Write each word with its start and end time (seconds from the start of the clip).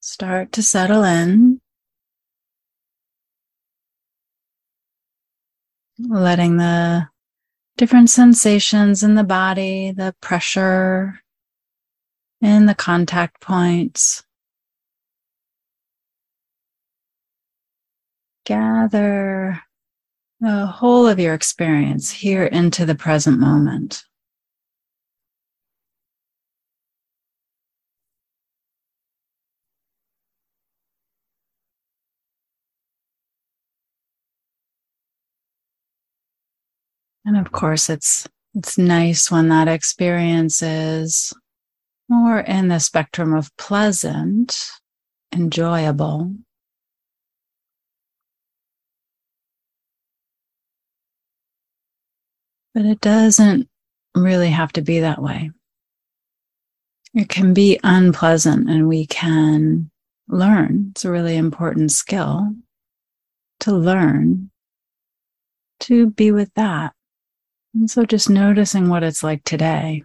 start 0.00 0.52
to 0.52 0.62
settle 0.62 1.04
in. 1.04 1.60
Letting 5.98 6.58
the 6.58 7.08
different 7.76 8.10
sensations 8.10 9.02
in 9.02 9.14
the 9.14 9.24
body, 9.24 9.92
the 9.92 10.14
pressure 10.20 11.20
in 12.40 12.66
the 12.66 12.74
contact 12.74 13.40
points, 13.40 14.22
gather 18.44 19.62
the 20.40 20.66
whole 20.66 21.06
of 21.06 21.18
your 21.18 21.34
experience 21.34 22.10
here 22.10 22.44
into 22.44 22.84
the 22.84 22.94
present 22.94 23.38
moment. 23.38 24.04
And 37.26 37.36
of 37.36 37.50
course, 37.50 37.90
it's 37.90 38.28
it's 38.54 38.78
nice 38.78 39.30
when 39.30 39.48
that 39.48 39.68
experience 39.68 40.62
is 40.62 41.34
more 42.08 42.38
in 42.40 42.68
the 42.68 42.78
spectrum 42.78 43.34
of 43.34 43.54
pleasant, 43.58 44.70
enjoyable. 45.34 46.32
But 52.72 52.86
it 52.86 53.00
doesn't 53.00 53.68
really 54.14 54.50
have 54.50 54.72
to 54.74 54.82
be 54.82 55.00
that 55.00 55.20
way. 55.20 55.50
It 57.12 57.28
can 57.28 57.52
be 57.52 57.80
unpleasant 57.82 58.70
and 58.70 58.86
we 58.86 59.06
can 59.06 59.90
learn. 60.28 60.88
It's 60.92 61.04
a 61.04 61.10
really 61.10 61.36
important 61.36 61.90
skill 61.90 62.54
to 63.60 63.72
learn 63.72 64.50
to 65.80 66.10
be 66.10 66.30
with 66.30 66.52
that. 66.54 66.95
And 67.76 67.90
so 67.90 68.06
just 68.06 68.30
noticing 68.30 68.88
what 68.88 69.02
it's 69.02 69.22
like 69.22 69.44
today. 69.44 70.02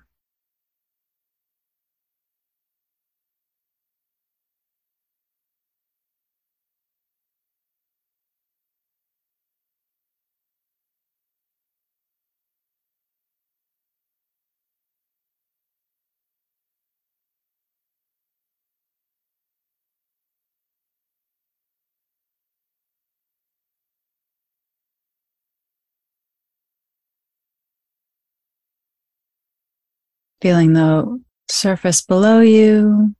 Feeling 30.42 30.73
the 30.73 31.22
surface 31.50 32.02
below 32.02 32.39
you, 32.39 33.16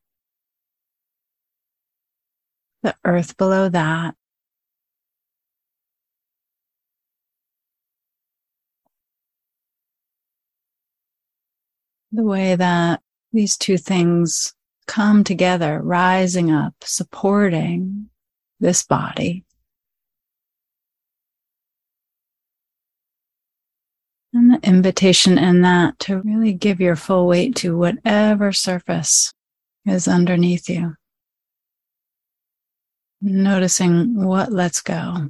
the 2.84 2.96
earth 3.06 3.38
below 3.38 3.70
that. 3.70 4.16
The 12.12 12.24
way 12.24 12.56
that 12.56 13.02
these 13.32 13.56
two 13.56 13.78
things 13.78 14.54
come 14.88 15.24
together, 15.24 15.80
rising 15.82 16.52
up, 16.52 16.74
supporting 16.84 18.10
this 18.60 18.84
body. 18.84 19.46
Invitation 24.64 25.38
in 25.38 25.62
that 25.62 26.00
to 26.00 26.22
really 26.22 26.54
give 26.54 26.80
your 26.80 26.96
full 26.96 27.28
weight 27.28 27.56
to 27.58 27.78
whatever 27.78 28.52
surface 28.52 29.34
is 29.86 30.08
underneath 30.08 30.70
you. 30.70 30.96
Noticing 33.22 34.24
what 34.24 34.52
lets 34.52 34.82
go. 34.82 35.30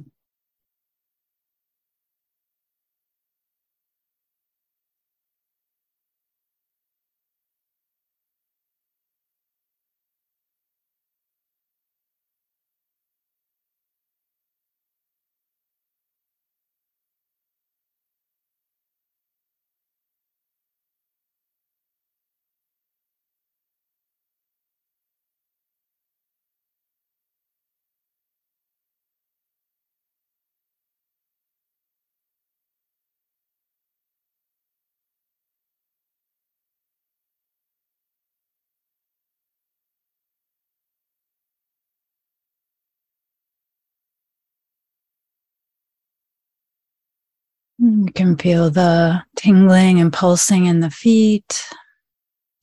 You 47.84 48.06
can 48.14 48.36
feel 48.36 48.70
the 48.70 49.24
tingling 49.34 50.00
and 50.00 50.12
pulsing 50.12 50.66
in 50.66 50.78
the 50.78 50.90
feet, 50.90 51.64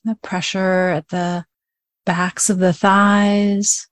the 0.05 0.15
pressure 0.23 0.91
at 0.91 1.09
the 1.09 1.43
backs 2.05 2.49
of 2.49 2.59
the 2.59 2.71
thighs, 2.71 3.89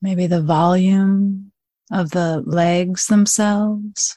maybe 0.00 0.26
the 0.26 0.40
volume 0.40 1.52
of 1.92 2.12
the 2.12 2.42
legs 2.46 3.08
themselves. 3.08 4.16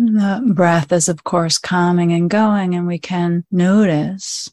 The 0.00 0.52
breath 0.54 0.92
is, 0.92 1.08
of 1.08 1.24
course, 1.24 1.58
coming 1.58 2.12
and 2.12 2.30
going, 2.30 2.76
and 2.76 2.86
we 2.86 3.00
can 3.00 3.44
notice 3.50 4.48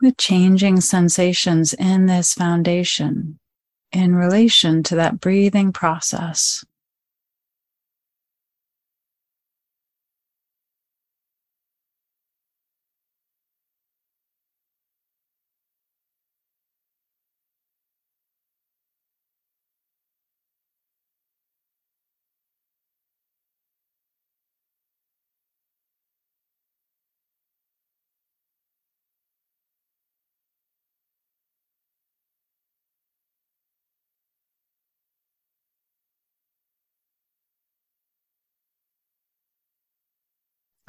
the 0.00 0.12
changing 0.12 0.80
sensations 0.80 1.74
in 1.74 2.06
this 2.06 2.32
foundation 2.32 3.38
in 3.92 4.14
relation 4.14 4.82
to 4.84 4.96
that 4.96 5.20
breathing 5.20 5.70
process. 5.70 6.64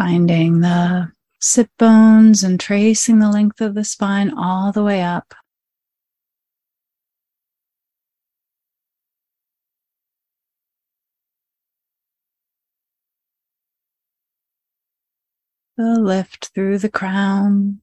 finding 0.03 0.59
the 0.59 1.09
sit 1.39 1.69
bones 1.79 2.43
and 2.43 2.59
tracing 2.59 3.19
the 3.19 3.31
length 3.31 3.61
of 3.61 3.73
the 3.73 3.85
spine 3.85 4.29
all 4.37 4.69
the 4.73 4.83
way 4.83 5.01
up. 5.01 5.33
The 15.77 16.01
lift 16.01 16.51
through 16.53 16.79
the 16.79 16.89
crown. 16.89 17.79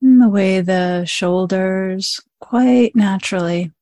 And 0.00 0.22
the 0.22 0.28
way 0.28 0.60
the 0.60 1.04
shoulders 1.06 2.20
quite 2.44 2.94
naturally 2.94 3.72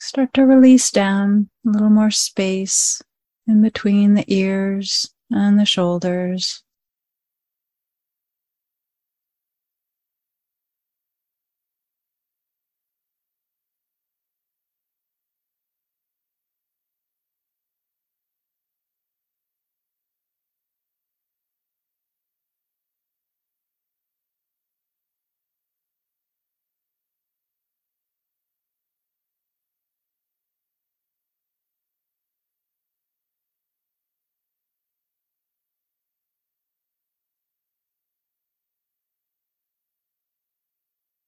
start 0.00 0.34
to 0.34 0.44
release 0.44 0.90
down 0.90 1.48
a 1.64 1.70
little 1.70 1.88
more 1.88 2.10
space 2.10 3.00
in 3.46 3.62
between 3.62 4.14
the 4.14 4.24
ears 4.26 5.08
and 5.30 5.58
the 5.58 5.64
shoulders. 5.64 6.64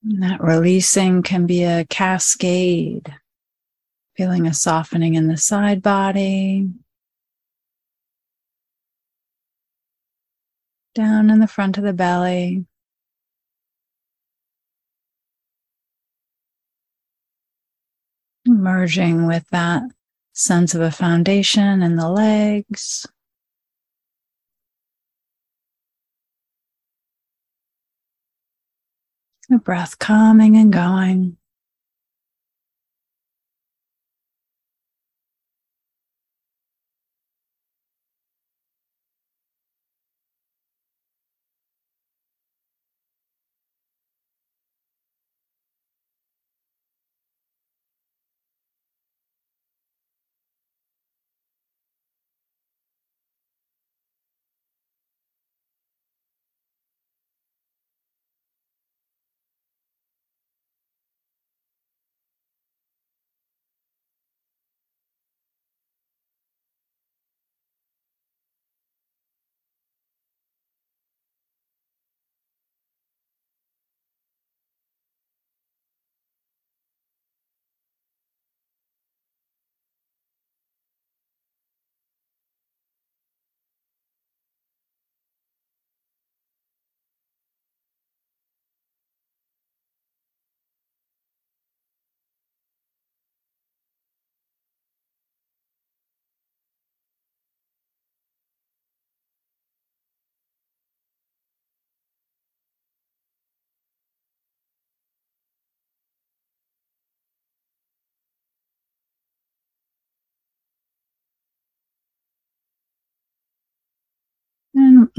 That 0.02 0.42
releasing 0.42 1.22
can 1.22 1.46
be 1.46 1.62
a 1.62 1.84
cascade, 1.84 3.14
feeling 4.16 4.46
a 4.46 4.54
softening 4.54 5.14
in 5.14 5.28
the 5.28 5.36
side 5.36 5.82
body, 5.82 6.70
down 10.94 11.28
in 11.28 11.38
the 11.38 11.46
front 11.46 11.76
of 11.76 11.84
the 11.84 11.92
belly. 11.92 12.64
Merging 18.46 19.26
with 19.26 19.46
that 19.50 19.82
sense 20.32 20.74
of 20.74 20.80
a 20.80 20.90
foundation 20.90 21.82
in 21.82 21.96
the 21.96 22.08
legs. 22.08 23.06
The 29.50 29.58
breath 29.58 29.98
coming 29.98 30.56
and 30.56 30.72
going. 30.72 31.36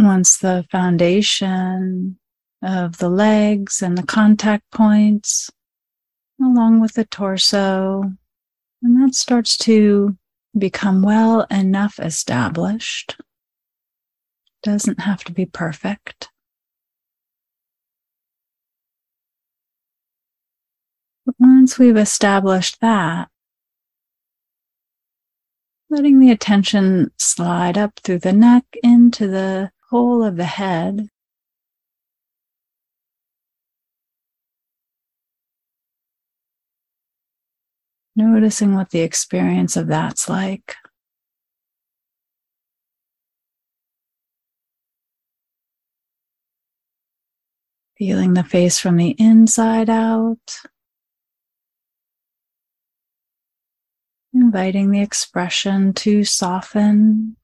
Once 0.02 0.38
the 0.38 0.66
foundation 0.72 2.18
of 2.62 2.98
the 2.98 3.10
legs 3.10 3.82
and 3.82 3.98
the 3.98 4.04
contact 4.04 4.64
points, 4.72 5.50
along 6.42 6.80
with 6.80 6.94
the 6.94 7.06
torso, 7.06 8.04
and 8.84 9.02
that 9.02 9.16
starts 9.16 9.58
to 9.58 10.18
become 10.58 11.02
well 11.02 11.42
enough 11.52 12.00
established. 12.00 13.18
Doesn't 14.64 15.00
have 15.02 15.24
to 15.24 15.32
be 15.32 15.46
perfect. 15.46 16.30
But 21.26 21.36
once 21.40 21.80
we've 21.80 21.98
established 21.98 22.80
that, 22.82 23.30
letting 25.90 26.20
the 26.20 26.32
attention 26.32 27.12
slide 27.18 27.78
up 27.78 28.00
through 28.04 28.20
the 28.20 28.34
neck 28.34 28.66
into 28.84 29.28
the 29.28 29.72
whole 29.92 30.24
of 30.24 30.38
the 30.38 30.46
head. 30.46 31.10
Noticing 38.16 38.74
what 38.76 38.90
the 38.90 39.02
experience 39.02 39.78
of 39.78 39.88
that's 39.88 40.28
like. 40.28 40.76
Feeling 47.98 48.34
the 48.34 48.44
face 48.44 48.80
from 48.80 48.98
the 48.98 49.16
inside 49.20 49.90
out. 49.90 50.62
inviting 54.34 54.92
the 54.92 55.02
expression 55.02 55.94
to 55.94 56.24
soften. 56.24 57.36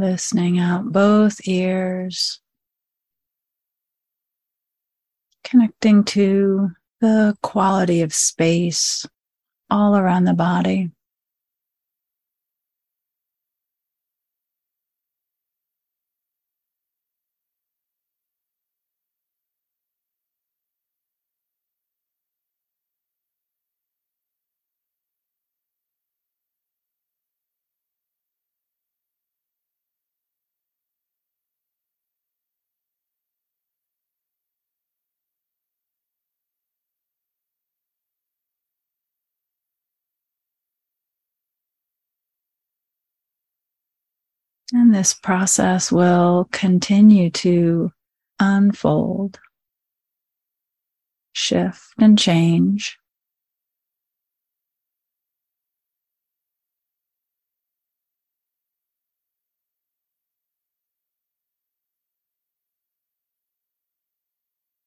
Listening 0.00 0.58
out 0.58 0.92
both 0.92 1.46
ears, 1.46 2.40
connecting 5.44 6.04
to 6.04 6.70
the 7.00 7.36
quality 7.42 8.02
of 8.02 8.12
space 8.12 9.06
all 9.70 9.96
around 9.96 10.24
the 10.24 10.34
body. 10.34 10.90
And 44.72 44.94
this 44.94 45.14
process 45.14 45.90
will 45.90 46.48
continue 46.52 47.30
to 47.30 47.90
unfold, 48.38 49.40
shift, 51.32 51.82
and 51.98 52.16
change. 52.16 52.96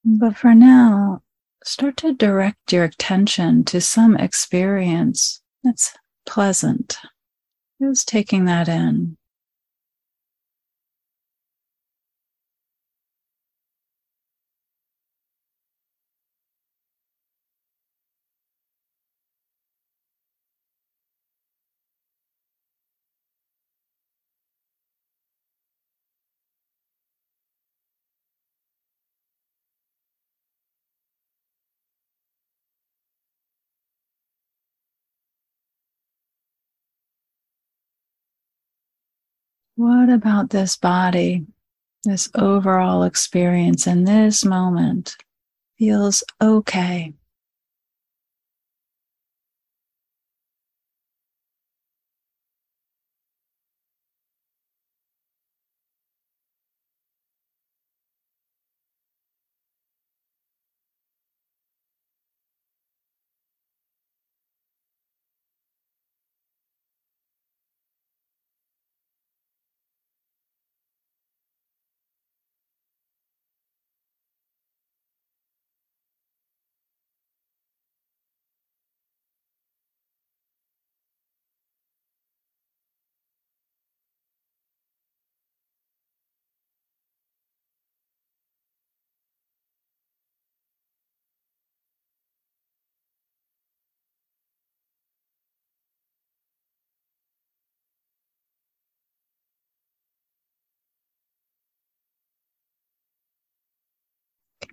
But 0.05 0.37
for 0.37 0.53
now, 0.53 1.23
start 1.63 1.97
to 1.97 2.13
direct 2.13 2.71
your 2.71 2.85
attention 2.85 3.63
to 3.65 3.81
some 3.81 4.15
experience 4.15 5.41
that's 5.63 5.93
pleasant. 6.25 6.97
Just 7.81 8.07
taking 8.07 8.45
that 8.45 8.69
in. 8.69 9.17
What 39.75 40.09
about 40.09 40.51
this 40.51 40.77
body, 40.77 41.47
this 42.03 42.29
overall 42.35 43.03
experience 43.03 43.87
in 43.87 44.03
this 44.03 44.45
moment 44.45 45.15
feels 45.79 46.23
okay? 46.41 47.13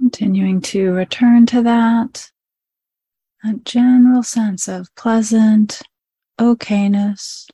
Continuing 0.00 0.62
to 0.62 0.92
return 0.92 1.44
to 1.44 1.60
that, 1.60 2.30
a 3.44 3.52
general 3.64 4.22
sense 4.22 4.66
of 4.66 4.88
pleasant 4.96 5.82
okayness. 6.40 7.46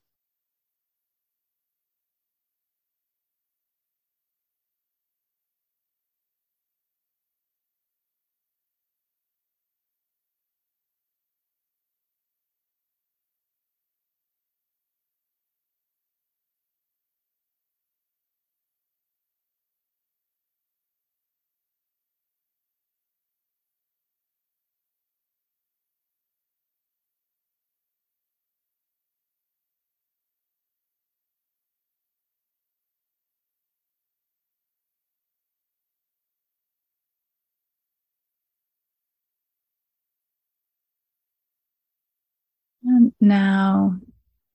Now, 43.21 43.99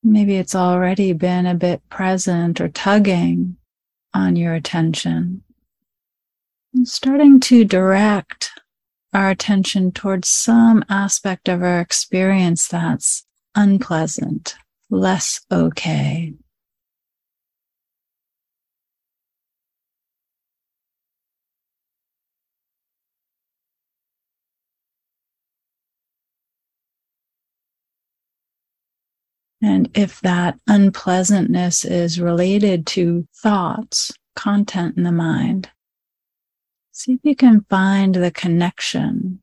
maybe 0.03 0.38
it's 0.38 0.55
already 0.55 1.13
been 1.13 1.45
a 1.45 1.55
bit 1.55 1.81
present 1.89 2.60
or 2.62 2.69
tugging 2.69 3.57
on 4.13 4.36
your 4.36 4.53
attention. 4.53 5.43
And 6.74 6.88
starting 6.88 7.39
to 7.41 7.65
direct 7.65 8.51
our 9.13 9.29
attention 9.29 9.91
towards 9.91 10.29
some 10.29 10.86
aspect 10.89 11.50
of 11.50 11.62
our 11.62 11.81
experience 11.81 12.67
that's 12.67 13.25
unpleasant, 13.55 14.55
less 14.89 15.41
okay. 15.51 16.33
And 29.62 29.89
if 29.94 30.22
that 30.22 30.58
unpleasantness 30.68 31.86
is 31.86 32.20
related 32.20 32.88
to 32.88 33.27
thoughts, 33.36 34.12
content 34.36 34.98
in 34.98 35.03
the 35.03 35.12
mind, 35.12 35.70
see 36.91 37.13
if 37.13 37.20
you 37.24 37.36
can 37.36 37.65
find 37.70 38.15
the 38.15 38.32
connection 38.32 39.41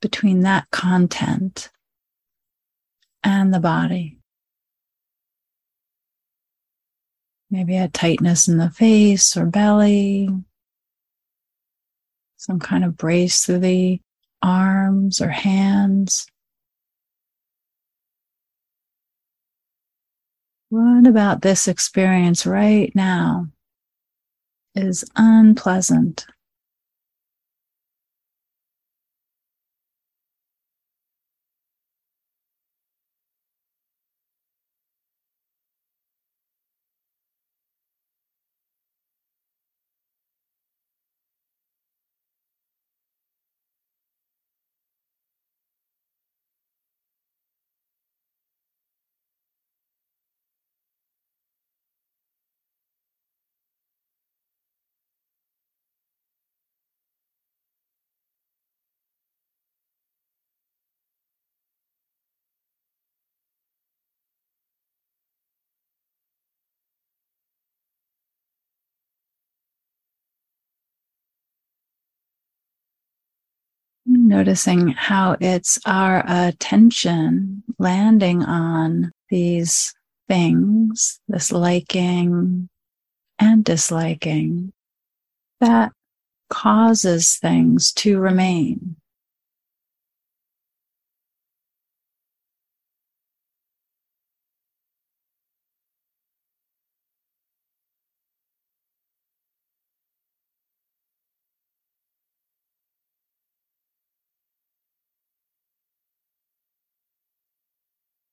between 0.00 0.40
that 0.40 0.70
content 0.70 1.70
and 3.22 3.52
the 3.52 3.60
body. 3.60 4.18
Maybe 7.50 7.76
a 7.76 7.88
tightness 7.88 8.46
in 8.46 8.58
the 8.58 8.70
face 8.70 9.36
or 9.36 9.46
belly, 9.46 10.28
some 12.36 12.60
kind 12.60 12.84
of 12.84 12.96
brace 12.96 13.44
through 13.44 13.58
the 13.58 14.00
arms 14.40 15.20
or 15.20 15.28
hands. 15.28 16.26
What 20.70 21.04
about 21.04 21.42
this 21.42 21.66
experience 21.66 22.46
right 22.46 22.94
now 22.94 23.48
is 24.76 25.04
unpleasant? 25.16 26.26
Noticing 74.30 74.86
how 74.90 75.36
it's 75.40 75.76
our 75.86 76.22
attention 76.24 77.64
landing 77.80 78.44
on 78.44 79.10
these 79.28 79.92
things, 80.28 81.18
this 81.26 81.50
liking, 81.50 82.68
and 83.40 83.64
disliking 83.64 84.72
that 85.60 85.90
causes 86.48 87.38
things 87.38 87.92
to 87.94 88.20
remain. 88.20 88.94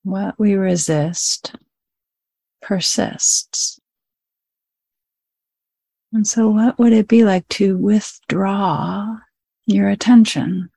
What 0.08 0.40
we 0.40 0.54
resist 0.54 1.54
persists. 2.62 3.78
And 6.14 6.26
so, 6.26 6.48
what 6.48 6.80
would 6.80 6.94
it 6.94 7.10
be 7.10 7.26
like 7.26 7.46
to 7.50 7.78
withdraw 7.78 9.18
your 9.66 9.90
attention? 9.90 10.70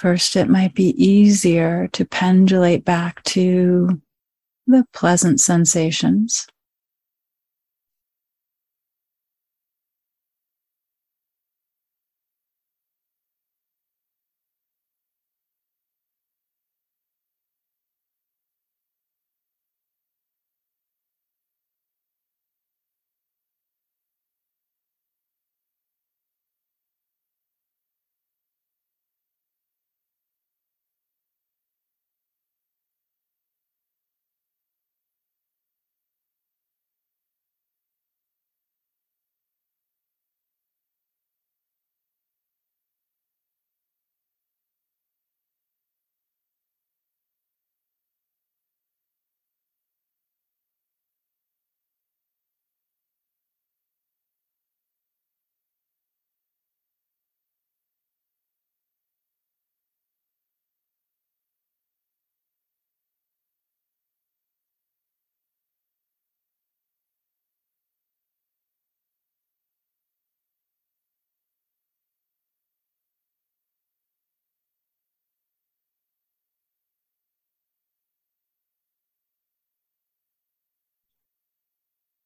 First, 0.00 0.34
it 0.34 0.48
might 0.48 0.74
be 0.74 0.94
easier 1.02 1.86
to 1.88 2.06
pendulate 2.06 2.86
back 2.86 3.22
to 3.24 4.00
the 4.66 4.84
pleasant 4.94 5.40
sensations. 5.40 6.46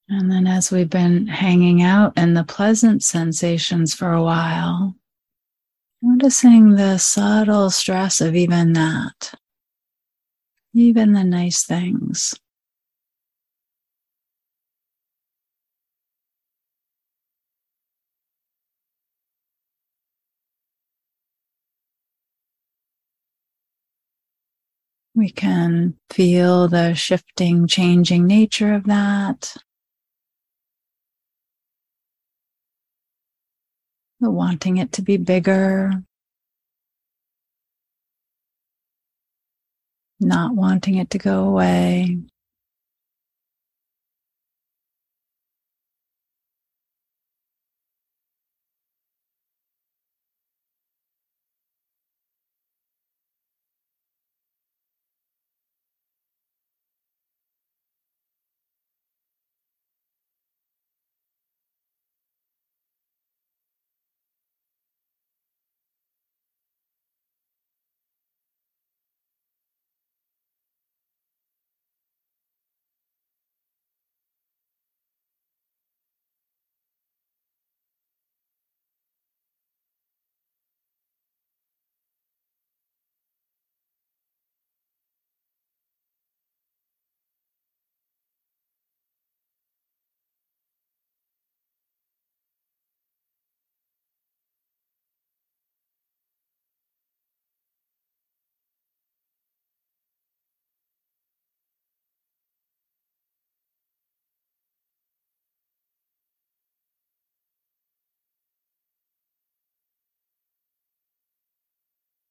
And 0.07 0.31
then, 0.31 0.45
as 0.45 0.71
we've 0.71 0.89
been 0.89 1.25
hanging 1.25 1.81
out 1.81 2.13
in 2.15 2.35
the 2.35 2.43
pleasant 2.43 3.03
sensations 3.03 3.95
for 3.95 4.13
a 4.13 4.21
while, 4.21 4.95
noticing 6.01 6.75
the 6.75 6.99
subtle 6.99 7.71
stress 7.71 8.21
of 8.21 8.35
even 8.35 8.73
that, 8.73 9.33
even 10.75 11.13
the 11.13 11.23
nice 11.23 11.63
things. 11.63 12.35
We 25.15 25.31
can 25.31 25.95
feel 26.11 26.67
the 26.67 26.93
shifting, 26.93 27.67
changing 27.67 28.27
nature 28.27 28.73
of 28.73 28.83
that. 28.83 29.55
Wanting 34.21 34.77
it 34.77 34.93
to 34.93 35.01
be 35.01 35.17
bigger, 35.17 35.91
not 40.19 40.55
wanting 40.55 40.95
it 40.95 41.11
to 41.11 41.17
go 41.19 41.45
away. 41.45 42.19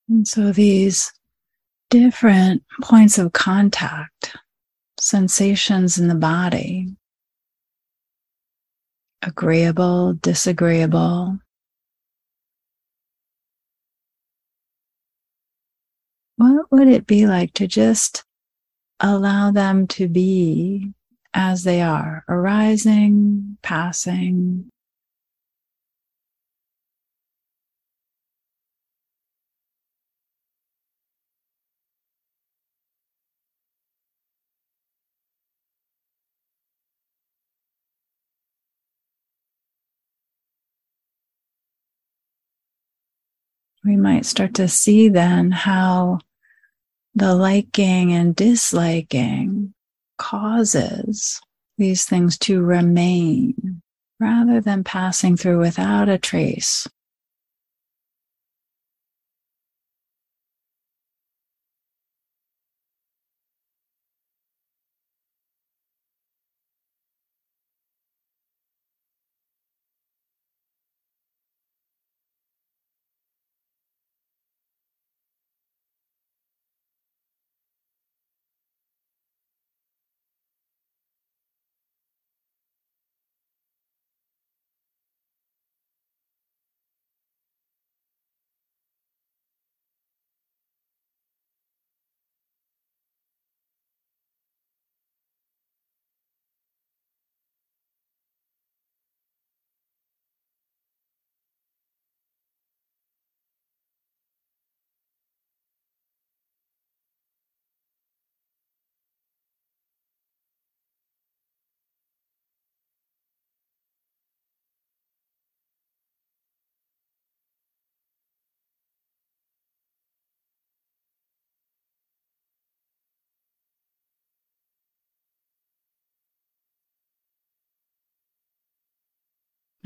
And 0.09 0.27
so 0.29 0.53
these 0.53 1.13
different 1.91 2.63
points 2.83 3.19
of 3.19 3.33
contact, 3.33 4.37
sensations 5.01 5.99
in 5.99 6.09
the 6.09 6.15
body, 6.15 6.95
agreeable, 9.23 10.15
disagreeable. 10.15 11.39
What 16.37 16.71
would 16.71 16.89
it 16.89 17.07
be 17.07 17.27
like 17.27 17.55
to 17.55 17.67
just 17.67 18.25
allow 19.01 19.51
them 19.51 19.87
to 19.87 20.09
be 20.09 20.93
as 21.35 21.65
they 21.65 21.83
are, 21.83 22.25
arising, 22.29 23.59
passing. 23.63 24.71
We 43.85 43.97
might 43.97 44.25
start 44.25 44.55
to 44.55 44.69
see 44.69 45.09
then 45.09 45.51
how 45.51 46.21
the 47.15 47.35
liking 47.35 48.13
and 48.13 48.35
disliking 48.35 49.75
causes 50.17 51.41
these 51.77 52.05
things 52.05 52.39
to 52.39 52.63
remain 52.63 53.83
rather 54.19 54.61
than 54.61 54.85
passing 54.85 55.37
through 55.37 55.59
without 55.59 56.09
a 56.09 56.19
trace. 56.19 56.89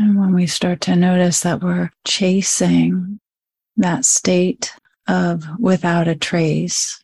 And 0.01 0.17
when 0.17 0.33
we 0.33 0.47
start 0.47 0.81
to 0.83 0.95
notice 0.95 1.41
that 1.41 1.61
we're 1.61 1.91
chasing 2.07 3.19
that 3.77 4.05
state 4.05 4.73
of 5.09 5.45
without 5.59 6.07
a 6.07 6.15
trace, 6.15 7.03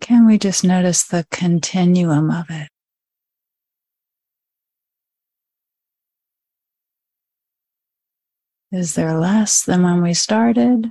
can 0.00 0.24
we 0.26 0.38
just 0.38 0.62
notice 0.62 1.02
the 1.04 1.26
continuum 1.32 2.30
of 2.30 2.46
it? 2.50 2.68
Is 8.70 8.94
there 8.94 9.18
less 9.18 9.64
than 9.64 9.82
when 9.82 10.00
we 10.00 10.14
started? 10.14 10.88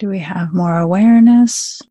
Do 0.00 0.08
we 0.08 0.20
have 0.20 0.54
more 0.54 0.78
awareness 0.78 1.82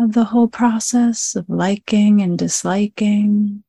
of 0.00 0.12
the 0.12 0.22
whole 0.22 0.46
process 0.46 1.34
of 1.34 1.48
liking 1.48 2.22
and 2.22 2.38
disliking? 2.38 3.64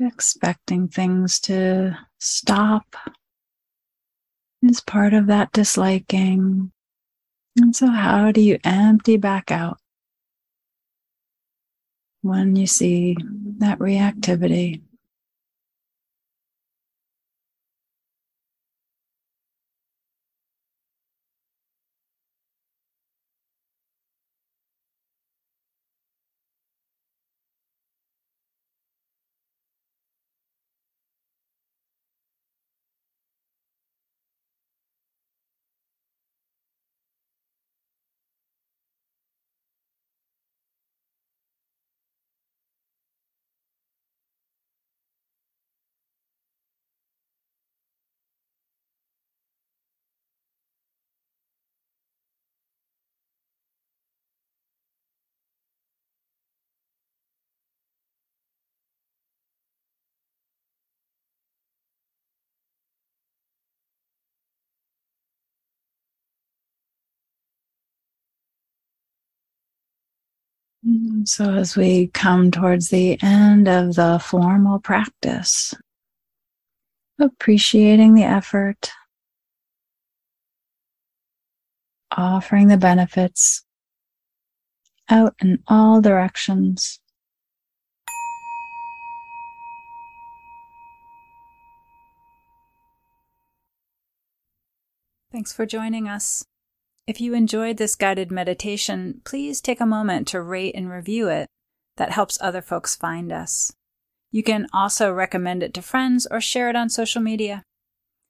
Expecting 0.00 0.88
things 0.88 1.40
to 1.40 1.96
stop 2.18 2.96
is 4.62 4.80
part 4.80 5.14
of 5.14 5.26
that 5.26 5.52
disliking. 5.52 6.72
And 7.56 7.74
so, 7.74 7.88
how 7.88 8.32
do 8.32 8.40
you 8.40 8.58
empty 8.64 9.16
back 9.16 9.50
out 9.50 9.78
when 12.22 12.56
you 12.56 12.66
see 12.66 13.16
that 13.58 13.78
reactivity? 13.78 14.82
So, 71.24 71.54
as 71.54 71.76
we 71.76 72.06
come 72.08 72.50
towards 72.50 72.88
the 72.88 73.18
end 73.22 73.68
of 73.68 73.96
the 73.96 74.18
formal 74.18 74.78
practice, 74.78 75.74
appreciating 77.20 78.14
the 78.14 78.22
effort, 78.22 78.90
offering 82.16 82.68
the 82.68 82.78
benefits 82.78 83.64
out 85.10 85.34
in 85.40 85.62
all 85.68 86.00
directions. 86.00 87.00
Thanks 95.30 95.52
for 95.52 95.66
joining 95.66 96.08
us. 96.08 96.47
If 97.08 97.22
you 97.22 97.32
enjoyed 97.32 97.78
this 97.78 97.94
guided 97.94 98.30
meditation, 98.30 99.22
please 99.24 99.62
take 99.62 99.80
a 99.80 99.86
moment 99.86 100.28
to 100.28 100.42
rate 100.42 100.74
and 100.74 100.90
review 100.90 101.28
it. 101.28 101.48
That 101.96 102.12
helps 102.12 102.36
other 102.38 102.60
folks 102.60 102.96
find 102.96 103.32
us. 103.32 103.72
You 104.30 104.42
can 104.42 104.66
also 104.74 105.10
recommend 105.10 105.62
it 105.62 105.72
to 105.72 105.80
friends 105.80 106.26
or 106.30 106.38
share 106.38 106.68
it 106.68 106.76
on 106.76 106.90
social 106.90 107.22
media. 107.22 107.62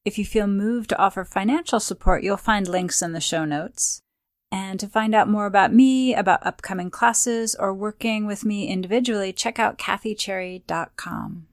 If 0.04 0.16
you 0.16 0.24
feel 0.24 0.46
moved 0.46 0.90
to 0.90 0.96
offer 0.96 1.24
financial 1.24 1.80
support, 1.80 2.22
you'll 2.22 2.36
find 2.36 2.68
links 2.68 3.02
in 3.02 3.10
the 3.10 3.20
show 3.20 3.44
notes. 3.44 4.00
And 4.52 4.78
to 4.78 4.86
find 4.86 5.12
out 5.12 5.28
more 5.28 5.46
about 5.46 5.74
me, 5.74 6.14
about 6.14 6.46
upcoming 6.46 6.88
classes, 6.88 7.56
or 7.56 7.74
working 7.74 8.26
with 8.26 8.44
me 8.44 8.68
individually, 8.68 9.32
check 9.32 9.58
out 9.58 9.76
kathycherry.com. 9.76 11.47